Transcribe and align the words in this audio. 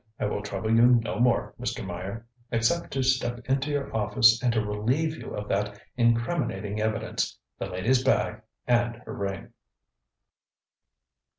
I 0.19 0.25
will 0.25 0.41
trouble 0.41 0.71
you 0.73 0.81
no 0.99 1.19
more, 1.19 1.53
Mr. 1.61 1.85
Meyer, 1.85 2.25
except 2.51 2.89
to 2.93 3.03
step 3.03 3.41
into 3.45 3.69
your 3.69 3.95
office 3.95 4.41
and 4.41 4.51
to 4.53 4.65
relieve 4.65 5.15
you 5.15 5.35
of 5.37 5.47
that 5.49 5.79
incriminating 5.95 6.81
evidence, 6.81 7.37
the 7.59 7.67
lady's 7.67 8.03
bag 8.03 8.41
and 8.67 8.95
her 9.05 9.13
ring. 9.13 9.53